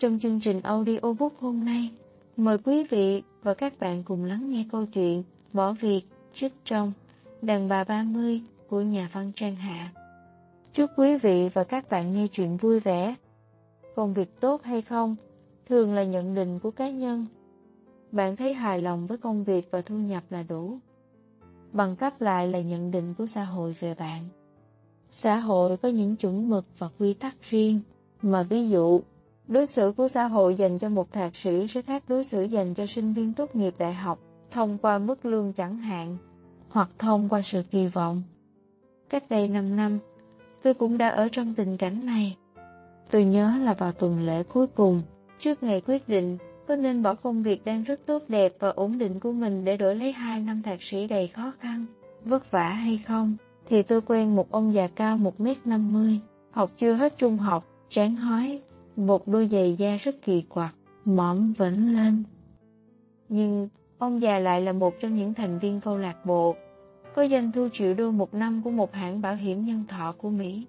Trong 0.00 0.18
chương 0.18 0.40
trình 0.40 0.60
audiobook 0.60 1.32
hôm 1.40 1.64
nay, 1.64 1.90
mời 2.36 2.58
quý 2.58 2.84
vị 2.84 3.22
và 3.42 3.54
các 3.54 3.80
bạn 3.80 4.02
cùng 4.02 4.24
lắng 4.24 4.50
nghe 4.50 4.64
câu 4.72 4.86
chuyện 4.86 5.22
Bỏ 5.52 5.72
việc 5.72 6.02
trích 6.34 6.52
trong 6.64 6.92
Đàn 7.42 7.68
bà 7.68 7.84
30 7.84 8.40
của 8.68 8.80
nhà 8.80 9.10
văn 9.12 9.32
Trang 9.36 9.56
Hạ. 9.56 9.92
Chúc 10.72 10.90
quý 10.96 11.18
vị 11.18 11.48
và 11.54 11.64
các 11.64 11.90
bạn 11.90 12.14
nghe 12.14 12.26
chuyện 12.26 12.56
vui 12.56 12.80
vẻ. 12.80 13.14
Công 13.96 14.14
việc 14.14 14.40
tốt 14.40 14.62
hay 14.62 14.82
không 14.82 15.16
thường 15.68 15.94
là 15.94 16.04
nhận 16.04 16.34
định 16.34 16.58
của 16.58 16.70
cá 16.70 16.90
nhân. 16.90 17.26
Bạn 18.12 18.36
thấy 18.36 18.54
hài 18.54 18.82
lòng 18.82 19.06
với 19.06 19.18
công 19.18 19.44
việc 19.44 19.68
và 19.70 19.80
thu 19.80 19.96
nhập 19.96 20.22
là 20.30 20.42
đủ. 20.42 20.78
Bằng 21.72 21.96
cấp 21.96 22.20
lại 22.20 22.48
là 22.48 22.60
nhận 22.60 22.90
định 22.90 23.14
của 23.18 23.26
xã 23.26 23.44
hội 23.44 23.76
về 23.80 23.94
bạn. 23.94 24.28
Xã 25.10 25.36
hội 25.36 25.76
có 25.76 25.88
những 25.88 26.16
chuẩn 26.16 26.48
mực 26.48 26.64
và 26.78 26.88
quy 26.98 27.14
tắc 27.14 27.36
riêng, 27.42 27.80
mà 28.22 28.42
ví 28.42 28.68
dụ, 28.68 29.00
đối 29.50 29.66
xử 29.66 29.92
của 29.96 30.08
xã 30.08 30.24
hội 30.24 30.54
dành 30.54 30.78
cho 30.78 30.88
một 30.88 31.12
thạc 31.12 31.36
sĩ 31.36 31.66
sẽ 31.66 31.82
khác 31.82 32.02
đối 32.08 32.24
xử 32.24 32.42
dành 32.42 32.74
cho 32.74 32.86
sinh 32.86 33.12
viên 33.12 33.32
tốt 33.32 33.56
nghiệp 33.56 33.74
đại 33.78 33.94
học, 33.94 34.18
thông 34.50 34.78
qua 34.78 34.98
mức 34.98 35.24
lương 35.24 35.52
chẳng 35.52 35.78
hạn, 35.78 36.16
hoặc 36.68 36.88
thông 36.98 37.28
qua 37.28 37.42
sự 37.42 37.62
kỳ 37.70 37.86
vọng. 37.86 38.22
Cách 39.08 39.30
đây 39.30 39.48
5 39.48 39.76
năm, 39.76 39.98
tôi 40.62 40.74
cũng 40.74 40.98
đã 40.98 41.08
ở 41.08 41.28
trong 41.32 41.54
tình 41.54 41.76
cảnh 41.76 42.06
này. 42.06 42.36
Tôi 43.10 43.24
nhớ 43.24 43.52
là 43.62 43.74
vào 43.74 43.92
tuần 43.92 44.26
lễ 44.26 44.42
cuối 44.42 44.66
cùng, 44.66 45.02
trước 45.38 45.62
ngày 45.62 45.80
quyết 45.86 46.08
định 46.08 46.38
có 46.68 46.76
nên 46.76 47.02
bỏ 47.02 47.14
công 47.14 47.42
việc 47.42 47.64
đang 47.64 47.82
rất 47.82 48.00
tốt 48.06 48.22
đẹp 48.28 48.52
và 48.58 48.68
ổn 48.68 48.98
định 48.98 49.20
của 49.20 49.32
mình 49.32 49.64
để 49.64 49.76
đổi 49.76 49.94
lấy 49.94 50.12
hai 50.12 50.40
năm 50.40 50.62
thạc 50.62 50.82
sĩ 50.82 51.06
đầy 51.06 51.28
khó 51.28 51.52
khăn, 51.60 51.86
vất 52.24 52.50
vả 52.50 52.68
hay 52.68 52.98
không, 53.06 53.36
thì 53.68 53.82
tôi 53.82 54.00
quen 54.00 54.36
một 54.36 54.50
ông 54.50 54.74
già 54.74 54.88
cao 54.88 55.18
1m50, 55.18 56.16
học 56.50 56.70
chưa 56.76 56.92
hết 56.92 57.18
trung 57.18 57.38
học, 57.38 57.64
trán 57.88 58.16
hói, 58.16 58.60
một 58.96 59.28
đôi 59.28 59.48
giày 59.48 59.74
da 59.78 59.96
rất 59.96 60.22
kỳ 60.22 60.42
quặc, 60.42 60.74
mõm 61.04 61.52
vẫn 61.52 61.94
lên. 61.94 62.22
Nhưng 63.28 63.68
ông 63.98 64.22
già 64.22 64.38
lại 64.38 64.60
là 64.60 64.72
một 64.72 64.94
trong 65.00 65.16
những 65.16 65.34
thành 65.34 65.58
viên 65.58 65.80
câu 65.80 65.98
lạc 65.98 66.26
bộ, 66.26 66.56
có 67.14 67.28
doanh 67.28 67.52
thu 67.52 67.68
triệu 67.72 67.94
đô 67.94 68.10
một 68.10 68.34
năm 68.34 68.62
của 68.64 68.70
một 68.70 68.94
hãng 68.94 69.20
bảo 69.20 69.34
hiểm 69.36 69.64
nhân 69.64 69.84
thọ 69.88 70.14
của 70.18 70.30
Mỹ. 70.30 70.66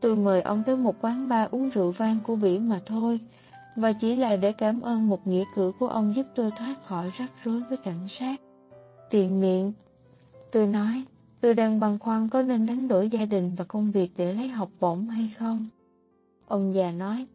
Tôi 0.00 0.16
mời 0.16 0.42
ông 0.42 0.62
tới 0.66 0.76
một 0.76 0.96
quán 1.00 1.28
bar 1.28 1.50
uống 1.50 1.70
rượu 1.70 1.90
vang 1.90 2.18
của 2.24 2.36
biển 2.36 2.68
mà 2.68 2.80
thôi, 2.86 3.20
và 3.76 3.92
chỉ 3.92 4.16
là 4.16 4.36
để 4.36 4.52
cảm 4.52 4.80
ơn 4.80 5.08
một 5.08 5.26
nghĩa 5.26 5.44
cử 5.54 5.72
của 5.78 5.88
ông 5.88 6.14
giúp 6.16 6.26
tôi 6.34 6.50
thoát 6.50 6.84
khỏi 6.84 7.10
rắc 7.18 7.30
rối 7.44 7.62
với 7.68 7.78
cảnh 7.78 8.08
sát. 8.08 8.40
Tiện 9.10 9.40
miệng, 9.40 9.72
tôi 10.52 10.66
nói, 10.66 11.04
tôi 11.40 11.54
đang 11.54 11.80
băn 11.80 11.98
khoăn 11.98 12.28
có 12.28 12.42
nên 12.42 12.66
đánh 12.66 12.88
đổi 12.88 13.08
gia 13.08 13.24
đình 13.24 13.54
và 13.56 13.64
công 13.64 13.90
việc 13.90 14.12
để 14.16 14.34
lấy 14.34 14.48
học 14.48 14.70
bổng 14.80 15.08
hay 15.08 15.30
không. 15.38 15.66
Ông 16.46 16.74
già 16.74 16.90
nói, 16.90 17.26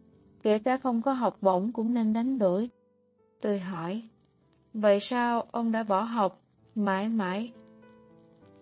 kể 0.44 0.59
cả 0.59 0.78
không 0.78 1.02
có 1.02 1.14
học 1.14 1.38
bổng 1.42 1.72
cũng 1.72 1.94
nên 1.94 2.14
đánh 2.14 2.40
đổi. 2.40 2.70
Tôi 3.42 3.59
hỏi, 3.59 4.04
vậy 4.73 5.00
sao 5.00 5.48
ông 5.52 5.72
đã 5.72 5.84
bỏ 5.84 6.02
học 6.02 6.42
mãi 6.76 7.09
mãi 7.09 7.52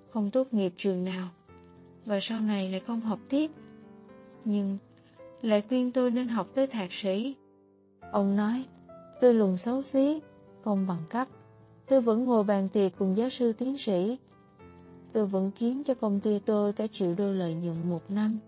không 0.09 0.31
tốt 0.31 0.53
nghiệp 0.53 0.73
trường 0.77 1.03
nào 1.03 1.29
và 2.05 2.19
sau 2.21 2.39
này 2.39 2.71
lại 2.71 2.79
không 2.79 3.01
học 3.01 3.19
tiếp? 3.29 3.51
Nhưng 4.45 4.77
lại 5.41 5.63
khuyên 5.69 5.91
tôi 5.91 6.11
nên 6.11 6.27
học 6.27 6.47
tới 6.53 6.67
thạc 6.67 6.93
sĩ. 6.93 7.35
Ông 8.11 8.35
nói, 8.35 8.65
tôi 9.21 9.33
lùn 9.33 9.57
xấu 9.57 9.81
xí, 9.81 10.21
không 10.63 10.87
bằng 10.87 11.03
cấp. 11.09 11.27
Tôi 11.87 12.01
vẫn 12.01 12.25
ngồi 12.25 12.43
bàn 12.43 12.69
tiệc 12.69 12.91
cùng 12.97 13.17
giáo 13.17 13.29
sư 13.29 13.53
tiến 13.53 13.77
sĩ. 13.77 14.17
Tôi 15.13 15.25
vẫn 15.25 15.51
kiếm 15.59 15.83
cho 15.83 15.93
công 15.93 16.19
ty 16.19 16.39
tôi 16.39 16.73
cả 16.73 16.87
triệu 16.87 17.15
đô 17.17 17.31
lợi 17.31 17.53
nhuận 17.53 17.89
một 17.89 18.11
năm. 18.11 18.39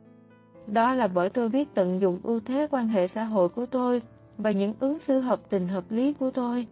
Đó 0.68 0.94
là 0.94 1.08
bởi 1.08 1.30
tôi 1.30 1.50
biết 1.50 1.74
tận 1.74 2.02
dụng 2.02 2.20
ưu 2.24 2.40
thế 2.40 2.68
quan 2.72 2.88
hệ 2.88 3.08
xã 3.08 3.24
hội 3.24 3.50
của 3.50 3.66
tôi 3.66 4.02
và 4.38 4.52
những 4.52 4.74
ứng 4.80 5.00
xử 5.00 5.20
hợp 5.20 5.42
tình 5.50 5.68
hợp 5.68 5.84
lý 5.90 6.14
của 6.14 6.32
tôi. 6.32 6.68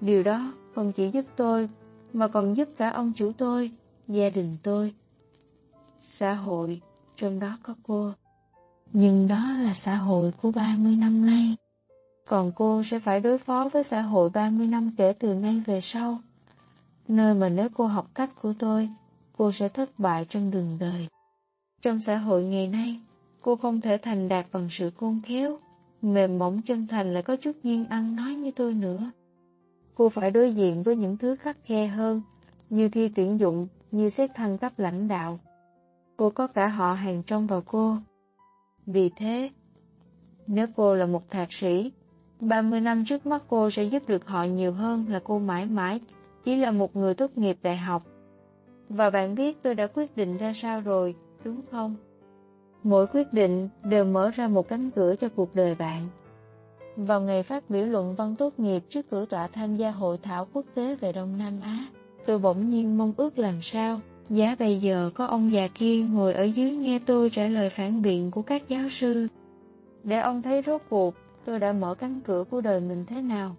Điều 0.00 0.22
đó 0.22 0.52
không 0.74 0.92
chỉ 0.92 1.10
giúp 1.10 1.24
tôi, 1.36 1.68
mà 2.12 2.28
còn 2.28 2.56
giúp 2.56 2.68
cả 2.76 2.90
ông 2.90 3.12
chủ 3.16 3.32
tôi, 3.38 3.70
gia 4.08 4.30
đình 4.30 4.56
tôi. 4.62 4.94
Xã 6.02 6.34
hội, 6.34 6.80
trong 7.16 7.40
đó 7.40 7.58
có 7.62 7.74
cô. 7.82 8.12
Nhưng 8.92 9.28
đó 9.28 9.52
là 9.58 9.74
xã 9.74 9.96
hội 9.96 10.32
của 10.42 10.50
30 10.50 10.96
năm 10.96 11.26
nay. 11.26 11.56
Còn 12.28 12.52
cô 12.52 12.82
sẽ 12.84 12.98
phải 12.98 13.20
đối 13.20 13.38
phó 13.38 13.68
với 13.72 13.84
xã 13.84 14.02
hội 14.02 14.30
30 14.30 14.66
năm 14.66 14.90
kể 14.96 15.12
từ 15.12 15.34
nay 15.34 15.62
về 15.66 15.80
sau. 15.80 16.18
Nơi 17.08 17.34
mà 17.34 17.48
nếu 17.48 17.68
cô 17.74 17.86
học 17.86 18.06
cách 18.14 18.30
của 18.42 18.52
tôi, 18.58 18.88
cô 19.36 19.52
sẽ 19.52 19.68
thất 19.68 19.98
bại 19.98 20.26
trong 20.28 20.50
đường 20.50 20.76
đời. 20.80 21.08
Trong 21.82 22.00
xã 22.00 22.16
hội 22.16 22.44
ngày 22.44 22.68
nay, 22.68 23.00
cô 23.48 23.56
không 23.56 23.80
thể 23.80 23.98
thành 23.98 24.28
đạt 24.28 24.46
bằng 24.52 24.68
sự 24.70 24.90
khôn 24.90 25.20
khéo, 25.24 25.58
mềm 26.02 26.38
mỏng 26.38 26.62
chân 26.62 26.86
thành 26.86 27.14
lại 27.14 27.22
có 27.22 27.36
chút 27.36 27.52
duyên 27.62 27.84
ăn 27.84 28.16
nói 28.16 28.34
như 28.34 28.50
tôi 28.50 28.74
nữa. 28.74 29.10
Cô 29.94 30.08
phải 30.08 30.30
đối 30.30 30.52
diện 30.52 30.82
với 30.82 30.96
những 30.96 31.16
thứ 31.16 31.36
khắc 31.36 31.56
khe 31.64 31.86
hơn, 31.86 32.22
như 32.70 32.88
thi 32.88 33.08
tuyển 33.08 33.40
dụng, 33.40 33.66
như 33.90 34.08
xét 34.08 34.30
thăng 34.34 34.58
cấp 34.58 34.72
lãnh 34.78 35.08
đạo. 35.08 35.38
Cô 36.16 36.30
có 36.30 36.46
cả 36.46 36.68
họ 36.68 36.92
hàng 36.92 37.22
trong 37.22 37.46
vào 37.46 37.62
cô. 37.66 37.96
Vì 38.86 39.10
thế, 39.16 39.50
nếu 40.46 40.66
cô 40.76 40.94
là 40.94 41.06
một 41.06 41.30
thạc 41.30 41.52
sĩ, 41.52 41.92
30 42.40 42.80
năm 42.80 43.04
trước 43.04 43.26
mắt 43.26 43.42
cô 43.48 43.70
sẽ 43.70 43.84
giúp 43.84 44.08
được 44.08 44.26
họ 44.26 44.44
nhiều 44.44 44.72
hơn 44.72 45.04
là 45.08 45.20
cô 45.24 45.38
mãi 45.38 45.66
mãi 45.66 46.00
chỉ 46.44 46.56
là 46.56 46.70
một 46.70 46.96
người 46.96 47.14
tốt 47.14 47.30
nghiệp 47.38 47.58
đại 47.62 47.76
học. 47.76 48.06
Và 48.88 49.10
bạn 49.10 49.34
biết 49.34 49.62
tôi 49.62 49.74
đã 49.74 49.86
quyết 49.86 50.16
định 50.16 50.36
ra 50.36 50.52
sao 50.52 50.80
rồi, 50.80 51.14
đúng 51.44 51.60
không? 51.70 51.96
Mỗi 52.82 53.06
quyết 53.06 53.32
định 53.32 53.68
đều 53.84 54.04
mở 54.04 54.30
ra 54.30 54.48
một 54.48 54.68
cánh 54.68 54.90
cửa 54.90 55.14
cho 55.16 55.28
cuộc 55.28 55.54
đời 55.54 55.74
bạn. 55.74 56.08
Vào 56.96 57.20
ngày 57.20 57.42
phát 57.42 57.70
biểu 57.70 57.86
luận 57.86 58.14
văn 58.14 58.34
tốt 58.38 58.58
nghiệp 58.58 58.82
trước 58.88 59.10
cửa 59.10 59.24
tọa 59.24 59.46
tham 59.46 59.76
gia 59.76 59.90
hội 59.90 60.18
thảo 60.22 60.46
quốc 60.52 60.64
tế 60.74 60.94
về 60.94 61.12
Đông 61.12 61.38
Nam 61.38 61.60
Á, 61.62 61.86
tôi 62.26 62.38
bỗng 62.38 62.70
nhiên 62.70 62.98
mong 62.98 63.12
ước 63.16 63.38
làm 63.38 63.60
sao 63.60 64.00
Giá 64.30 64.56
bây 64.58 64.78
giờ 64.78 65.10
có 65.14 65.26
ông 65.26 65.52
già 65.52 65.68
kia 65.74 66.02
ngồi 66.02 66.34
ở 66.34 66.42
dưới 66.42 66.70
nghe 66.70 66.98
tôi 67.06 67.30
trả 67.30 67.46
lời 67.46 67.70
phản 67.70 68.02
biện 68.02 68.30
của 68.30 68.42
các 68.42 68.68
giáo 68.68 68.88
sư. 68.88 69.28
Để 70.04 70.18
ông 70.18 70.42
thấy 70.42 70.62
rốt 70.66 70.82
cuộc 70.88 71.14
tôi 71.44 71.58
đã 71.58 71.72
mở 71.72 71.94
cánh 71.94 72.20
cửa 72.20 72.44
của 72.50 72.60
đời 72.60 72.80
mình 72.80 73.04
thế 73.08 73.20
nào. 73.20 73.56